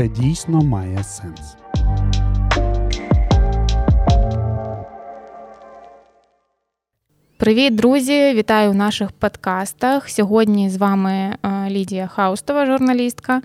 [0.00, 1.56] це дійсно має сенс.
[7.36, 8.34] Привіт, друзі!
[8.34, 10.08] Вітаю в наших подкастах.
[10.08, 13.42] Сьогодні з вами е, Лідія Хаустова, журналістка.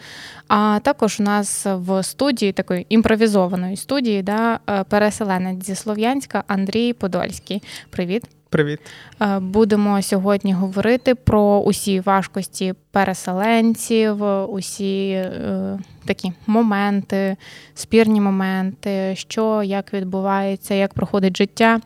[0.47, 6.93] А також у нас в студії такої імпровізованої студії да, е, переселенець зі Слов'янська Андрій
[6.93, 7.63] Подольський.
[7.89, 8.23] Привіт.
[8.55, 8.79] Привіт.
[9.21, 17.35] Е, будемо сьогодні говорити про усі важкості переселенців, усі е, такі моменти,
[17.73, 21.79] спірні моменти, що як відбувається, як проходить життя.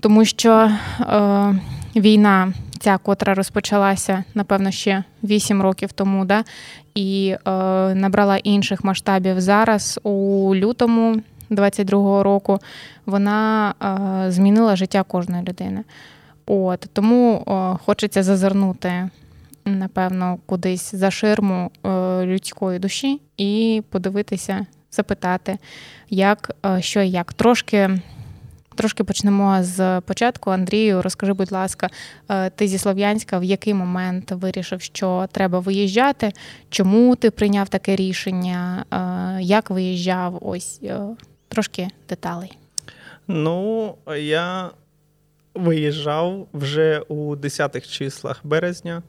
[0.00, 1.60] Тому що е,
[1.96, 6.44] війна, ця котра розпочалася, напевно, ще 8 років тому, да,
[6.94, 7.50] і е,
[7.94, 11.16] набрала інших масштабів зараз у лютому.
[11.50, 12.58] 22-го року
[13.06, 13.74] вона
[14.26, 15.84] е, змінила життя кожної людини.
[16.46, 19.10] От Тому е, хочеться зазирнути,
[19.64, 21.88] напевно, кудись за ширму е,
[22.26, 25.58] людської душі і подивитися, запитати,
[26.10, 27.32] як, що і як.
[27.32, 28.00] Трошки.
[28.74, 30.50] Трошки почнемо з початку.
[30.50, 31.90] Андрію, розкажи, будь ласка,
[32.54, 36.32] ти зі Слов'янська в який момент вирішив, що треба виїжджати?
[36.70, 38.84] Чому ти прийняв таке рішення?
[39.40, 40.38] Як виїжджав?
[40.40, 40.80] Ось
[41.56, 42.58] трошки деталей.
[43.28, 44.70] Ну, я
[45.54, 49.02] виїжджав вже у 10-х числах березня.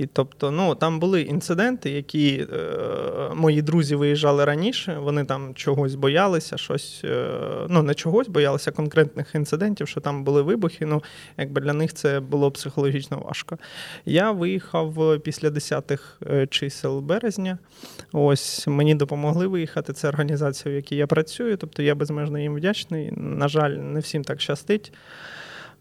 [0.00, 4.98] І тобто, ну там були інциденти, які е, мої друзі виїжджали раніше.
[4.98, 7.28] Вони там чогось боялися, щось е,
[7.68, 10.86] ну не чогось боялися конкретних інцидентів, що там були вибухи.
[10.86, 11.02] Ну
[11.38, 13.58] якби для них це було психологічно важко.
[14.04, 17.58] Я виїхав після 10-х е, чисел березня.
[18.12, 19.92] Ось мені допомогли виїхати.
[19.92, 21.56] Це організація, в якій я працюю.
[21.56, 23.12] Тобто я безмежно їм вдячний.
[23.16, 24.92] На жаль, не всім так щастить.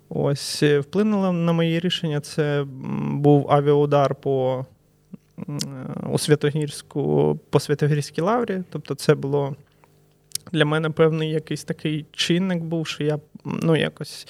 [0.09, 2.19] Ось е, вплинуло на мої рішення.
[2.19, 2.65] Це
[3.11, 4.65] був авіаудар по
[6.11, 8.63] у Святогірську, по Святогірській лаврі.
[8.69, 9.55] Тобто, це було
[10.51, 14.27] для мене певний якийсь такий чинник був, що я ну, якось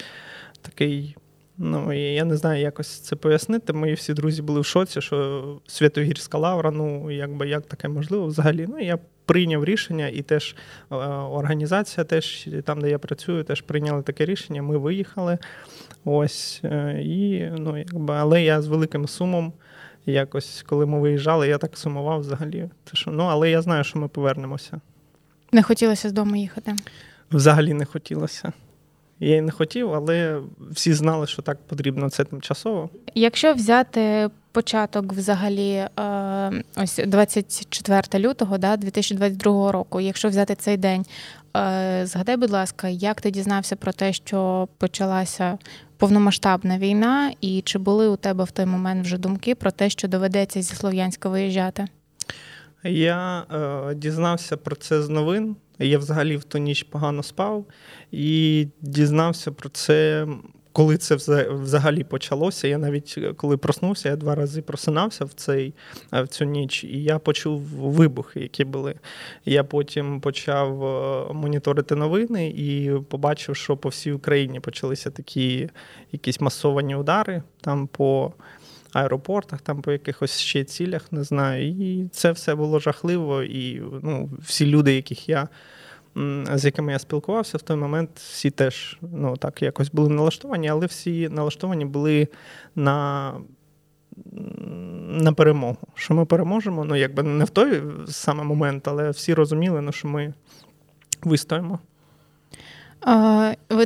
[0.62, 1.16] такий.
[1.62, 3.72] Ну, і я не знаю, якось це пояснити.
[3.72, 8.66] Мої всі друзі були в шоці, що Святогірська лавра, ну якби як таке можливо взагалі.
[8.68, 10.56] Ну, я прийняв рішення, і теж
[10.90, 14.62] е, організація, теж там, де я працюю, теж прийняли таке рішення.
[14.62, 15.38] Ми виїхали.
[16.04, 19.52] Ось е, і ну, якби, але я з великим сумом.
[20.06, 22.68] Якось, коли ми виїжджали, я так сумував взагалі.
[22.84, 24.80] Це що, ну, Але я знаю, що ми повернемося.
[25.52, 26.76] Не хотілося з дому їхати?
[27.30, 28.52] Взагалі не хотілося.
[29.20, 32.90] Я й не хотів, але всі знали, що так потрібно це тимчасово.
[33.14, 41.06] Якщо взяти початок, взагалі, е, ось 24 лютого, да, 2022 року, якщо взяти цей день,
[41.56, 45.58] е, згадай, будь ласка, як ти дізнався про те, що почалася
[45.96, 50.08] повномасштабна війна, і чи були у тебе в той момент вже думки про те, що
[50.08, 51.86] доведеться зі Слов'янська виїжджати?
[52.84, 55.56] Я е, дізнався про це з новин.
[55.78, 57.66] Я взагалі в ту ніч погано спав
[58.12, 60.26] і дізнався про це,
[60.72, 61.14] коли це
[61.50, 62.68] взагалі почалося.
[62.68, 65.74] Я навіть коли проснувся, я два рази просинався в цей,
[66.12, 68.94] в цю ніч, і я почув вибухи, які були.
[69.44, 75.68] Я потім почав е, моніторити новини і побачив, що по всій Україні почалися такі
[76.12, 78.32] якісь масовані удари там по
[78.92, 81.68] аеропортах, там по якихось ще цілях, не знаю.
[81.68, 83.42] І це все було жахливо.
[83.42, 85.48] І ну, всі люди, яких я.
[86.54, 90.86] З якими я спілкувався в той момент, всі теж ну, так якось були налаштовані, але
[90.86, 92.28] всі налаштовані були
[92.74, 93.32] на
[95.08, 95.76] на перемогу.
[95.94, 96.84] Що ми переможемо.
[96.84, 100.34] Ну, якби не в той саме момент, але всі розуміли, ну, що ми
[101.22, 101.78] вистоїмо.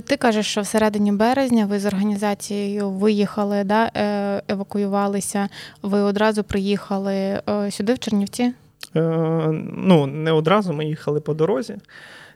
[0.07, 5.49] Ти кажеш, що всередині березня ви з організацією виїхали, да, е, евакуювалися.
[5.83, 8.43] Ви одразу приїхали е, сюди, в Чернівці?
[8.97, 9.01] Е,
[9.77, 11.77] ну, не одразу ми їхали по дорозі.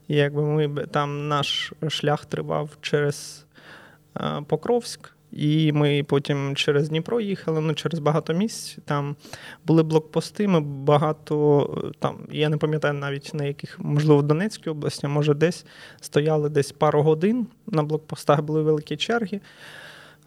[0.08, 3.44] Якби ми там наш шлях тривав через
[4.46, 5.17] Покровськ.
[5.32, 8.78] І ми потім через Дніпро їхали, ну через багато місць.
[8.84, 9.16] Там
[9.66, 10.48] були блокпости.
[10.48, 15.66] Ми багато там, я не пам'ятаю навіть на яких, можливо, в Донецькій області, може, десь
[16.00, 17.46] стояли десь пару годин.
[17.66, 19.40] На блокпостах були великі черги.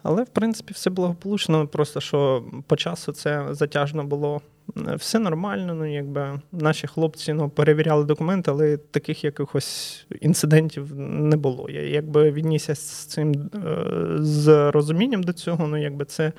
[0.02, 1.66] Але, в принципі, все благополучно.
[1.66, 4.40] Просто що по часу це затяжно було.
[4.76, 11.70] Все нормально, ну якби наші хлопці ну, перевіряли документи, але таких якихось інцидентів не було.
[11.70, 13.86] Я якби віднісся з цим е,
[14.18, 16.32] з розумінням до цього, ну якби це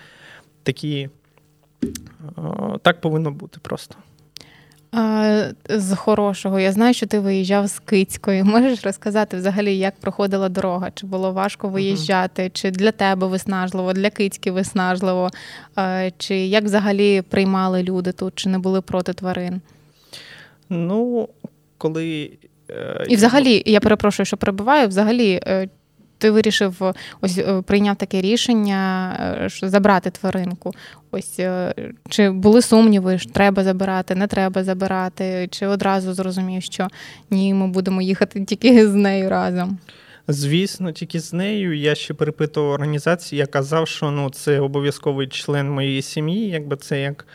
[0.63, 1.09] такі
[1.83, 1.89] е,
[2.81, 3.95] так повинно бути просто.
[5.69, 8.43] З хорошого, я знаю, що ти виїжджав з Кицької.
[8.43, 10.91] Можеш розказати взагалі, як проходила дорога?
[10.91, 15.29] Чи було важко виїжджати, чи для тебе виснажливо, для Кицьки виснажливо,
[16.17, 19.61] чи як взагалі приймали люди тут, чи не були проти тварин?
[20.69, 21.29] Ну,
[21.77, 22.31] коли.
[22.69, 25.41] Е, І взагалі, я перепрошую, що перебуваю, взагалі.
[26.23, 30.73] Е, ти вирішив ось е, прийняв таке рішення, що забрати тваринку.
[31.11, 31.39] Ось
[32.09, 36.87] чи були сумніви, що треба забирати, не треба забирати, чи одразу зрозумів, що
[37.29, 39.77] ні, ми будемо їхати тільки з нею разом.
[40.27, 41.77] Звісно, тільки з нею.
[41.77, 47.01] Я ще перепитував організації, я казав, що ну, це обов'язковий член моєї сім'ї, якби це
[47.01, 47.27] як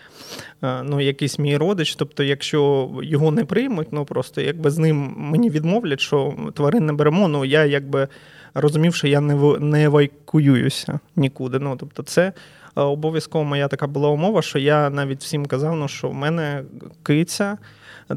[0.62, 1.94] е, ну, якийсь мій родич.
[1.94, 6.92] Тобто, якщо його не приймуть, ну просто якби з ним мені відмовлять, що тварин не
[6.92, 8.08] беремо, ну я якби
[8.60, 11.58] розумів, що я не не евакуююся нікуди.
[11.58, 12.32] Ну, тобто, це е,
[12.80, 16.62] обов'язково моя така була умова, що я навіть всім казав, ну, що в мене
[17.02, 17.58] киця.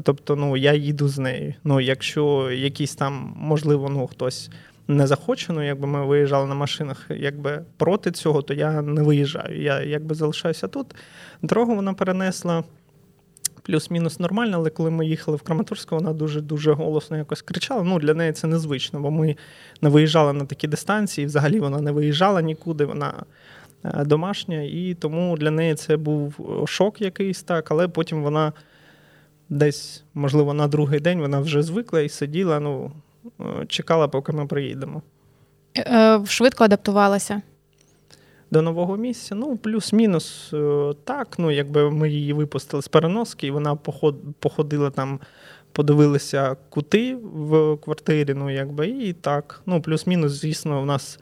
[0.02, 1.54] Тобто, ну я їду з нею.
[1.64, 4.50] Ну, якщо якийсь там, можливо, ну хтось
[4.88, 9.62] не захоче, ну якби ми виїжджали на машинах, якби проти цього, то я не виїжджаю.
[9.62, 10.94] Я якби залишаюся тут.
[11.42, 12.64] Дорогу вона перенесла.
[13.62, 17.82] Плюс-мінус нормально, але коли ми їхали в Краматорську, вона дуже-дуже голосно якось кричала.
[17.82, 19.36] Ну, Для неї це незвично, бо ми
[19.82, 23.14] не виїжджали на такі дистанції, взагалі вона не виїжджала нікуди, вона
[23.84, 26.34] е, домашня, і тому для неї це був
[26.66, 28.52] шок якийсь так, але потім вона
[29.48, 32.92] десь, можливо, на другий день вона вже звикла і сиділа, ну,
[33.40, 35.02] е, чекала, поки ми приїдемо.
[35.78, 37.42] Е, швидко адаптувалася.
[38.52, 41.38] До нового місця, ну, плюс-мінус е, так.
[41.38, 43.74] Ну, якби ми її випустили з переноски, і вона
[44.40, 45.20] походила там,
[45.72, 49.62] подивилася кути в квартирі, ну, якби, і так.
[49.66, 51.18] Ну, плюс-мінус, звісно, у нас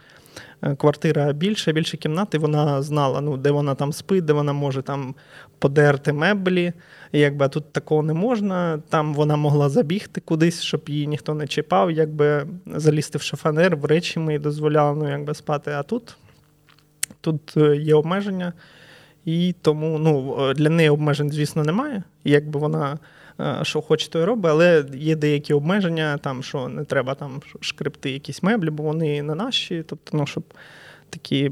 [0.78, 5.14] квартира більша, більше кімнати, вона знала, ну, де вона там спить, де вона може там
[5.58, 6.72] подерти меблі.
[7.12, 8.82] Якби тут такого не можна.
[8.88, 13.84] Там вона могла забігти кудись, щоб її ніхто не чіпав, якби залізти в шафанер, в
[13.84, 15.70] речі ми дозволяли ну, якби спати.
[15.70, 16.16] А тут
[17.20, 18.52] тут е, є обмеження,
[19.24, 22.02] і тому ну, для неї обмежень, звісно, немає.
[22.24, 22.98] Якби вона
[23.40, 27.40] е, що хоче, то й робить, але є деякі обмеження, там, що не треба там
[27.60, 29.84] шкребти якісь меблі, бо вони не наші.
[29.86, 30.44] Тобто, ну, щоб
[31.10, 31.50] такі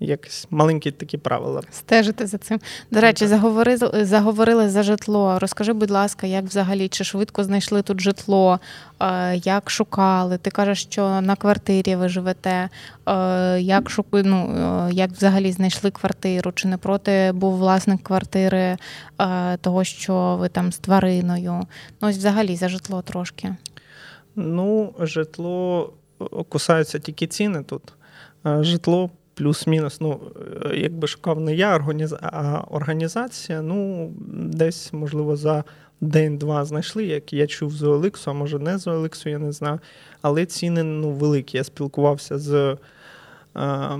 [0.00, 1.62] якось маленькі такі правила.
[1.70, 2.60] Стежити за цим.
[2.90, 5.38] До речі, заговорили, заговорили за житло.
[5.38, 8.60] Розкажи, будь ласка, як взагалі чи швидко знайшли тут житло,
[9.00, 10.38] е, як шукали?
[10.38, 12.68] Ти кажеш, що на квартирі ви живете.
[13.06, 14.06] Е, як шук...
[14.12, 14.50] ну,
[14.88, 16.52] е, як взагалі знайшли квартиру?
[16.52, 18.76] Чи не проти був власник квартири
[19.60, 21.66] того, що ви там з твариною?
[22.00, 23.54] Ну, ось взагалі за житло трошки.
[24.36, 25.92] Ну, житло
[26.48, 27.82] кусаються тільки ціни тут.
[28.44, 30.20] Житло плюс-мінус, ну,
[30.64, 31.84] е, якби шукав не я,
[32.22, 35.64] а організація, ну, десь, можливо, за
[36.00, 39.80] день-два знайшли, як я чув з OLX, а може не з OLX, я не знаю.
[40.22, 41.58] Але ціни ну, великі.
[41.58, 42.76] Я спілкувався з.
[43.56, 43.98] Е, е,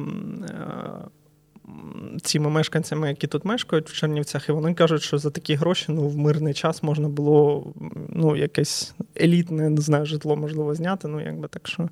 [2.22, 6.08] Цими мешканцями, які тут мешкають в Чернівцях, і вони кажуть, що за такі гроші ну,
[6.08, 7.72] в мирний час можна було
[8.08, 11.08] ну, якесь елітне не знаю, житло можливо зняти.
[11.08, 11.88] Ну, якби так що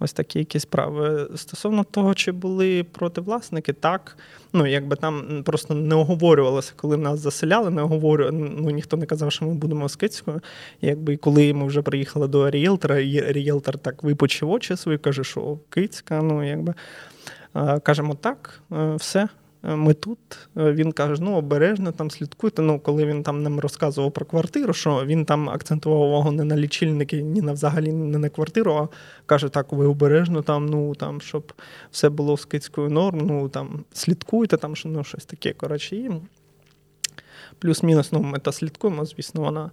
[0.00, 1.28] Ось такі якісь справи.
[1.36, 4.16] Стосовно того, чи були противласники, так.
[4.52, 8.30] Ну, якби там просто не оговорювалося, коли нас заселяли, не оговорю...
[8.32, 10.10] ну ніхто не казав, що ми будемо скицькою.
[10.10, 10.40] Кицькою.
[10.80, 15.58] Якби коли ми вже приїхали до рієлтора, і рієлтор так випочив очі свої, каже, що
[15.68, 16.74] Кицька, ну якби
[17.82, 19.28] кажемо так, е, все.
[19.64, 20.18] Е, ми тут.
[20.56, 22.62] Е, він каже: ну обережно там слідкуйте.
[22.62, 26.56] Ну, коли він там нам розказував про квартиру, що він там акцентував увагу не на
[26.56, 28.88] лічильники, ні на взагалі не на квартиру, а
[29.26, 31.52] каже, так, ви обережно там, ну там, щоб
[31.90, 35.52] все було з кицькою норм, ну там слідкуйте, там ну, щось таке.
[35.52, 36.10] Коротше, і
[37.58, 39.70] плюс-мінус, ну, ми та слідкуємо, звісно, вона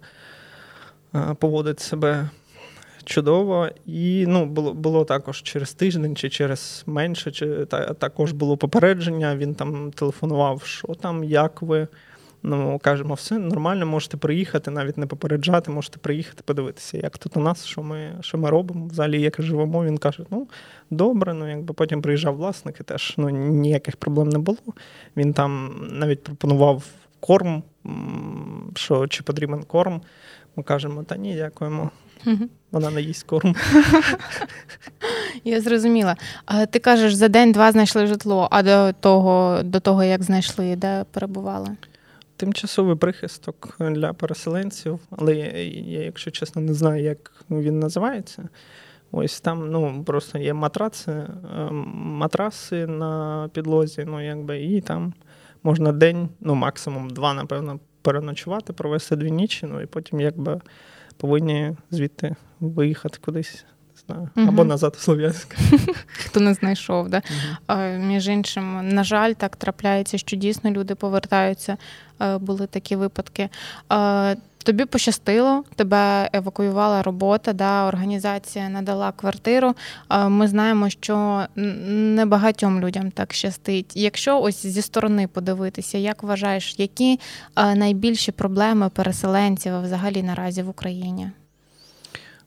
[1.14, 2.30] е, поводить себе
[3.08, 3.68] чудово.
[3.86, 9.36] І ну, було було також через тиждень чи через менше, чи та, також було попередження.
[9.36, 11.88] Він там телефонував, що там, як ви.
[12.42, 17.40] Ну, кажемо, все нормально, можете приїхати, навіть не попереджати, можете приїхати, подивитися, як тут у
[17.40, 19.84] нас, що ми що ми робимо, взагалі, як живемо.
[19.84, 20.48] Він каже, ну
[20.90, 24.58] добре, ну якби потім приїжджав власник і теж ну, ніяких проблем не було.
[25.16, 26.84] Він там навіть пропонував
[27.20, 27.62] корм,
[28.74, 30.00] що чи потрібен корм.
[30.56, 31.90] Ми кажемо, та ні, дякуємо.
[32.70, 33.54] Вона не їсть корм.
[35.44, 36.16] Я зрозуміла.
[36.46, 41.04] А Ти кажеш, за день-два знайшли житло, а до того, до того як знайшли, де
[41.10, 41.68] перебували?
[42.36, 45.46] Тимчасовий прихисток для переселенців, але я,
[45.98, 48.48] я, якщо чесно, не знаю, як він називається.
[49.12, 55.14] Ось там ну, просто є матраци, ем, матраси на підлозі, ну, якби, і там
[55.62, 60.60] можна день, ну максимум два, напевно, переночувати, провести дві нічі, ну і потім якби
[61.18, 63.64] повинні звідти виїхати кудись.
[64.06, 64.28] Знаю.
[64.36, 64.48] Угу.
[64.48, 65.56] Або назад в Слов'янськ.
[66.06, 67.22] Хто не знайшов, да?
[67.68, 67.78] Угу.
[67.98, 71.76] Між іншим, на жаль, так трапляється, що дійсно люди повертаються.
[72.40, 73.48] Були такі випадки.
[74.68, 79.74] Тобі пощастило, тебе евакуювала робота, да, організація надала квартиру.
[80.28, 83.96] Ми знаємо, що не багатьом людям так щастить.
[83.96, 87.20] Якщо ось зі сторони подивитися, як вважаєш, які
[87.56, 91.30] найбільші проблеми переселенців взагалі наразі в Україні?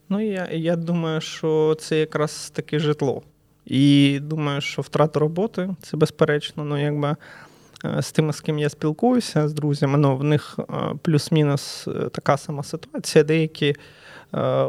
[0.08, 3.22] Ну, я я думаю, що це якраз таке житло.
[3.66, 6.64] І думаю, що втрата роботи це безперечно.
[6.64, 7.16] Ну, якби е,
[8.00, 10.64] з тими, з ким я спілкуюся, з друзями, ну, в них е,
[11.02, 13.24] плюс-мінус е, така сама ситуація.
[13.24, 13.74] Деякі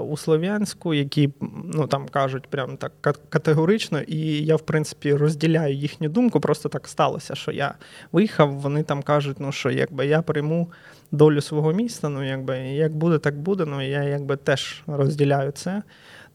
[0.08, 1.30] у Слов'янську, які
[1.74, 2.92] ну, там кажуть прям так
[3.30, 6.40] категорично, і я, в принципі, розділяю їхню думку.
[6.40, 7.74] Просто так сталося, що я
[8.12, 10.72] виїхав, вони там кажуть, ну що якби я прийму
[11.12, 13.66] долю свого міста, ну якби як буде, так буде.
[13.66, 15.84] Ну я якби теж розділяю це.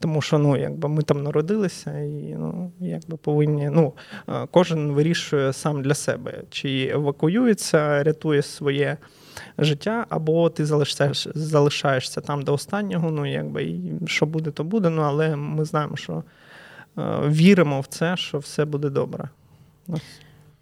[0.00, 3.70] Тому що ну, якби ми там народилися, і ну, якби повинні.
[3.70, 3.92] Ну,
[4.28, 8.96] е, Кожен вирішує сам для себе, чи евакуюється, рятує своє
[9.58, 13.10] життя, або ти залишаєш, залишаєшся там до останнього.
[13.10, 14.90] Ну, якби і що буде, то буде.
[14.90, 16.22] Ну, але ми знаємо, що
[16.98, 19.28] е, віримо в це, що все буде добре.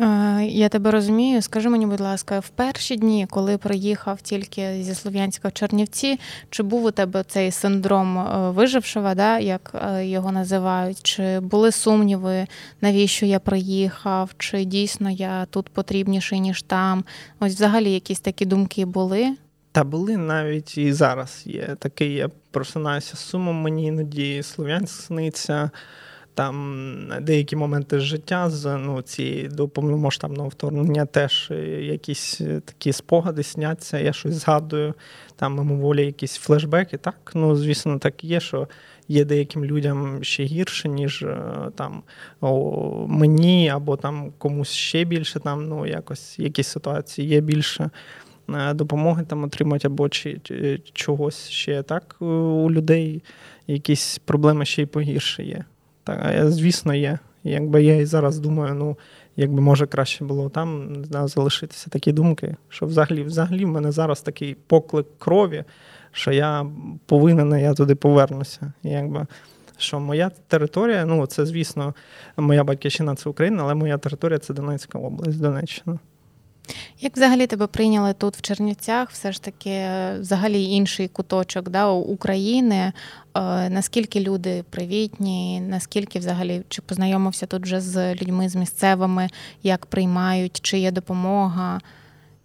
[0.01, 1.43] Е, я тебе розумію.
[1.43, 6.19] Скажи мені, будь ласка, в перші дні, коли приїхав тільки зі Слов'янська в Чернівці,
[6.51, 11.03] чи був у тебе цей синдром е, вижившого, да, як е, його називають?
[11.03, 12.47] Чи були сумніви,
[12.81, 14.31] навіщо я приїхав?
[14.39, 17.05] Чи дійсно я тут потрібніший, ніж там?
[17.41, 19.37] Ось взагалі якісь такі думки були?
[19.73, 25.71] Та були навіть і зараз є такий, я просинаюся сумом, мені іноді Слов'янськ сниться
[26.37, 32.93] там деякі моменти життя з ну, цієї до повномасштабного вторгнення теж е, якісь е, такі
[32.93, 34.95] спогади сняться, я щось згадую,
[35.37, 36.97] там мимоволі якісь флешбеки.
[36.97, 38.69] Так, ну звісно, так є, що
[39.09, 41.39] є деяким людям ще гірше, ніж е,
[41.75, 42.03] там
[42.41, 47.91] о, мені, або там комусь ще більше, там ну якось якісь ситуації є більше.
[48.75, 53.23] Допомоги там отримати або чи, чи чогось ще так у людей
[53.67, 55.65] якісь проблеми ще й погірше є.
[56.07, 57.19] Так, звісно, є.
[57.45, 58.97] Якби я і зараз думаю, ну
[59.37, 64.21] якби може краще було там да, залишитися такі думки, що взагалі взагалі в мене зараз
[64.21, 65.65] такий поклик крові,
[66.13, 66.67] що я
[67.07, 68.73] повинен, я туди повернуся.
[68.83, 69.27] Якби,
[69.79, 71.95] Що моя територія, ну це, звісно,
[72.37, 75.99] моя батьківщина це Україна, але моя територія це Донецька область, Донеччина.
[77.01, 79.11] Як взагалі тебе прийняли тут в Чернівцях?
[79.11, 79.89] Все ж таки,
[80.21, 82.77] взагалі інший куточок да, України.
[82.77, 82.93] Е,
[83.71, 89.29] наскільки люди привітні, наскільки взагалі чи познайомився тут вже з людьми, з місцевими,
[89.63, 91.81] як приймають, чи є допомога?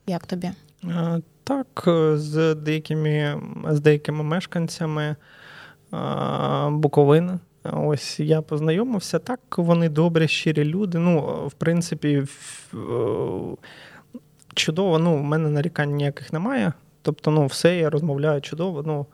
[0.07, 0.51] Як тобі?
[0.83, 1.83] Е, так,
[2.15, 5.15] з деякими з деякими мешканцями е,
[6.69, 7.39] Буковини.
[7.63, 9.19] Ось я познайомився.
[9.19, 10.97] Так, вони добрі, щирі люди.
[10.97, 12.23] Ну, в принципі,
[14.53, 16.73] чудово, ну, в мене нарікань ніяких немає.
[17.01, 18.83] Тобто, ну, все, я розмовляю чудово.
[18.85, 19.05] ну,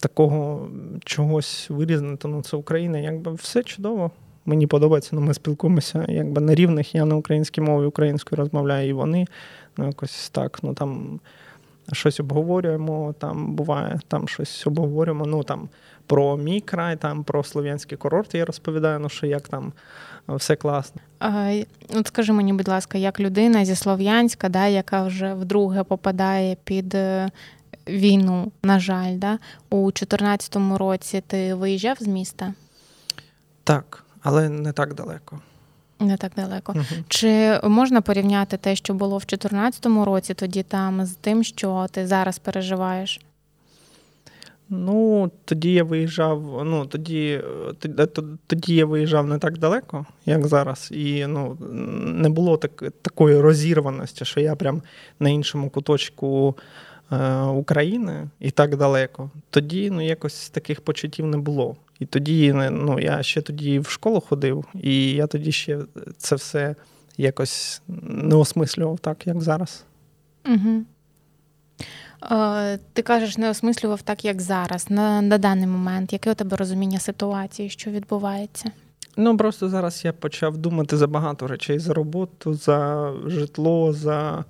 [0.00, 0.68] Такого
[1.04, 4.10] чогось вирізнити, ну це Україна, якби все чудово.
[4.46, 6.94] Мені подобається, ну ми спілкуємося якби на рівних.
[6.94, 9.26] Я на українській мові українською розмовляю, і вони.
[9.76, 10.58] Ну, якось так.
[10.62, 11.20] Ну там
[11.92, 15.26] щось обговорюємо, там буває, там щось обговорюємо.
[15.26, 15.68] Ну там
[16.06, 19.72] про мій край, там про слов'янський курорт я розповідаю, ну що як там
[20.36, 21.00] все класно.
[21.18, 21.60] А,
[21.94, 26.94] От скажи мені, будь ласка, як людина зі Слов'янська, да, яка вже вдруге попадає під
[26.94, 27.30] е,
[27.88, 29.38] війну, на жаль, да,
[29.70, 32.54] у 2014 році ти виїжджав з міста?
[33.64, 35.40] Так, але не так далеко.
[36.00, 36.72] Не так далеко.
[36.76, 36.84] Угу.
[37.08, 42.06] Чи можна порівняти те, що було в 2014 році, тоді там з тим, що ти
[42.06, 43.20] зараз переживаєш?
[44.70, 46.62] Ну, тоді я виїжджав.
[46.64, 47.40] Ну, тоді
[48.46, 50.88] тоді я виїжджав не так далеко, як зараз.
[50.92, 51.56] І ну,
[52.04, 54.82] не було так, такої розірваності, що я прям
[55.20, 56.56] на іншому куточку
[57.12, 59.30] е, України і так далеко.
[59.50, 61.76] Тоді ну, якось таких почуттів не було.
[62.00, 65.78] І тоді ну, я ще тоді в школу ходив, і я тоді ще
[66.16, 66.74] це все
[67.16, 69.84] якось не осмислював так, як зараз.
[70.46, 70.84] Угу.
[72.92, 76.12] Ти кажеш, не осмислював так, як зараз, на, на даний момент.
[76.12, 78.70] Яке у тебе розуміння ситуації, що відбувається?
[79.16, 84.44] Ну просто зараз я почав думати за багато речей: за роботу, за житло, за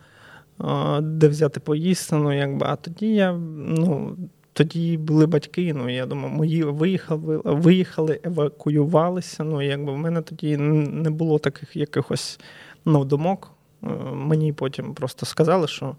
[1.01, 2.17] де взяти поїсти.
[2.17, 2.67] Ну, якби.
[2.69, 4.17] А тоді я ну,
[4.53, 5.75] тоді були батьки.
[5.75, 9.45] Ну я думаю, мої виїхали, виїхали, евакуювалися.
[9.45, 12.41] Ну, якби в мене тоді не було таких якихось
[12.85, 13.51] ну, думок.
[13.85, 15.97] Е, мені потім просто сказали, що.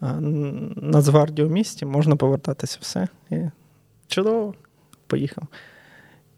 [0.00, 3.08] Нацгвардію в місті, можна повертатися все.
[3.30, 3.36] І
[4.06, 4.54] Чудово,
[5.06, 5.44] поїхав.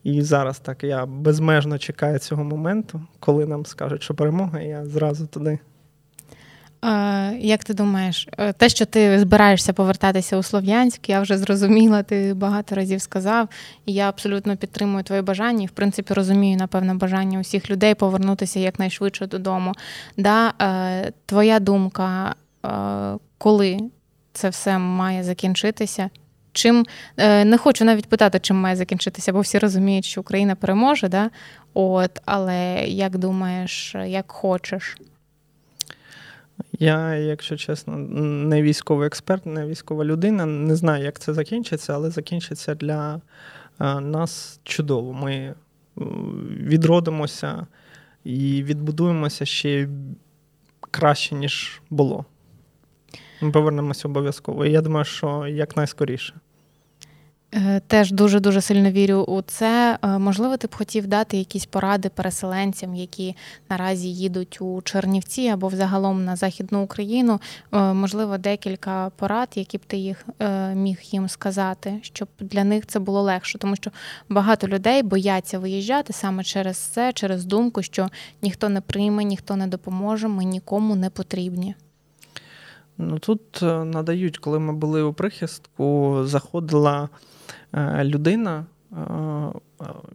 [0.03, 4.87] І зараз так я безмежно чекаю цього моменту, коли нам скажуть, що перемога, і я
[4.87, 5.59] зразу туди.
[7.39, 12.35] Як ти думаєш, е, те, що ти збираєшся повертатися у Слов'янськ, я вже зрозуміла, ти
[12.35, 13.49] багато разів сказав,
[13.87, 18.61] і я абсолютно підтримую твоє бажання і, в принципі, розумію, напевно, бажання усіх людей повернутися
[18.61, 19.73] якнайшвидше додому.
[20.17, 22.35] Да, е, Твоя думка, е,
[23.39, 23.79] коли
[24.33, 26.11] це все має закінчитися?
[26.53, 26.87] Чим
[27.19, 31.31] не хочу навіть питати, чим має закінчитися, бо всі розуміють, що Україна переможе, да?
[31.75, 34.97] От, але як думаєш, як хочеш?
[36.79, 40.47] Я, якщо чесно, не військовий експерт, не військова людина.
[40.47, 43.21] Не знаю, як це закінчиться, але закінчиться для
[43.81, 45.13] е, нас чудово.
[45.13, 45.55] Ми е,
[46.57, 47.67] відродимося
[48.25, 49.89] і відбудуємося ще
[50.91, 52.25] краще, ніж було.
[53.41, 54.67] Ми повернемося обов'язково.
[54.67, 56.35] Я думаю, що якнайскоріше.
[57.55, 59.99] Е, теж дуже дуже сильно вірю у це.
[60.03, 63.37] Е, можливо, ти б хотів дати якісь поради переселенцям, які
[63.71, 67.41] наразі їдуть у Чернівці або взагалом на Західну Україну.
[67.73, 70.27] Е, можливо, декілька порад, які б ти їх
[70.75, 73.91] міг їм сказати, щоб для них це було легше, тому що
[74.29, 78.09] багато людей бояться виїжджати саме через це, через думку, що
[78.43, 81.75] ніхто не прийме, ніхто не допоможе, ми нікому не потрібні.
[83.03, 87.09] Ну тут надають, коли ми були у прихистку, заходила.
[87.73, 88.97] Е, людина, е,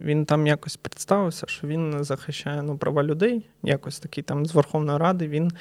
[0.00, 4.98] він там якось представився, що він захищає ну, права людей, якось такий там з Верховної
[4.98, 5.28] Ради.
[5.28, 5.52] Він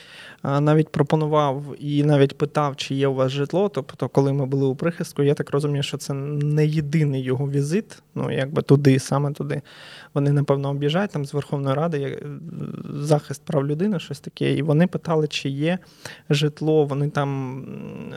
[0.44, 3.70] е, навіть пропонував і навіть питав, чи є у вас житло.
[3.70, 8.04] Тобто, коли ми були у прихистку, я так розумію, що це не єдиний його візит,
[8.16, 9.62] ну якби туди, саме туди.
[10.14, 12.26] Вони, напевно, об'їжджають там з Верховної Ради
[12.90, 14.54] захист прав людини, щось таке.
[14.54, 15.80] І вони питали, чи є
[16.30, 16.86] житло.
[16.86, 17.62] Вони там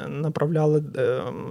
[0.08, 0.84] направляли,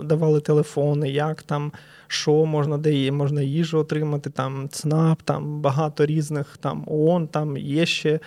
[0.03, 1.71] давали телефони, як там
[2.07, 7.85] що можна, де можна їжу отримати, там ЦНАП, там багато різних там ООН, там є
[7.85, 8.19] ще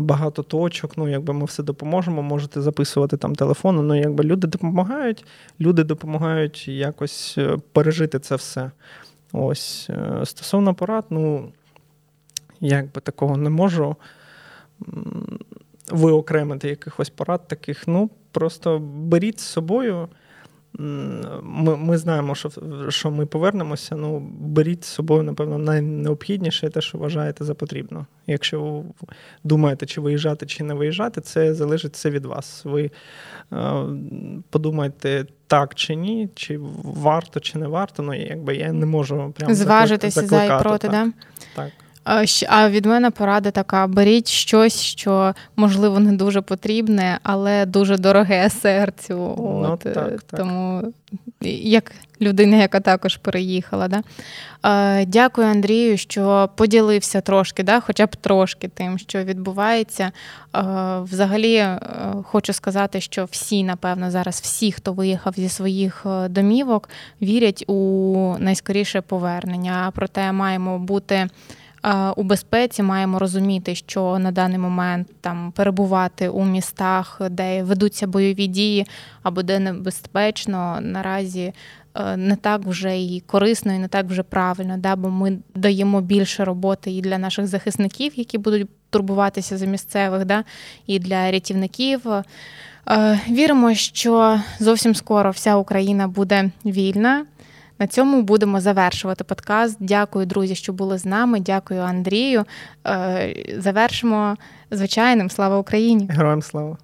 [0.00, 0.96] багато точок.
[0.96, 3.82] Ну, якби ми все допоможемо, можете записувати там телефони.
[3.82, 5.24] Ну, якби люди допомагають,
[5.60, 8.70] люди допомагають якось е, пережити це все.
[9.32, 11.52] Ось е, стосовно порад, ну
[12.60, 13.96] якби такого не можу
[15.90, 17.88] виокремити якихось порад таких.
[17.88, 20.08] Ну, просто беріть з собою.
[20.78, 22.50] Ми ми знаємо, що
[22.88, 23.96] що ми повернемося.
[23.96, 28.06] Ну, беріть з собою, напевно, найнеобхідніше те, що вважаєте за потрібно.
[28.26, 28.84] Якщо ви
[29.44, 32.64] думаєте, чи виїжджати, чи не виїжджати, це залежить все від вас.
[32.64, 32.90] Ви
[33.52, 33.84] е,
[34.50, 38.02] подумайте так чи ні, чи варто, чи не варто.
[38.02, 41.06] Ну, якби я не можу прямо зважитися за і проти, так.
[41.06, 41.12] да?
[41.54, 41.72] Так.
[42.48, 48.50] А від мене порада така: беріть щось, що можливо не дуже потрібне, але дуже дороге
[48.50, 49.34] серцю.
[49.38, 50.40] Ну, От, так, так.
[50.40, 50.92] Тому
[51.60, 53.88] як людина, яка також переїхала.
[53.88, 54.02] Да?
[55.04, 57.80] Дякую, Андрію, що поділився трошки, да?
[57.80, 60.12] хоча б трошки тим, що відбувається.
[61.02, 61.66] Взагалі,
[62.22, 66.88] хочу сказати, що всі, напевно, зараз всі, хто виїхав зі своїх домівок,
[67.22, 69.92] вірять у найскоріше повернення.
[69.94, 71.28] Проте маємо бути
[72.16, 78.46] у безпеці маємо розуміти, що на даний момент там перебувати у містах, де ведуться бойові
[78.46, 78.86] дії
[79.22, 81.52] або де небезпечно, наразі
[81.94, 86.00] е, не так вже і корисно, і не так вже правильно, да, бо ми даємо
[86.00, 90.44] більше роботи і для наших захисників, які будуть турбуватися за місцевих, да,
[90.86, 92.00] і для рятівників.
[92.88, 97.24] Е, віримо, що зовсім скоро вся Україна буде вільна.
[97.78, 99.76] На цьому будемо завершувати подкаст.
[99.80, 101.40] Дякую, друзі, що були з нами.
[101.40, 102.44] Дякую, Андрію.
[102.86, 104.36] Е, завершимо
[104.70, 105.30] звичайним.
[105.30, 106.08] Слава Україні!
[106.10, 106.76] Героям слава!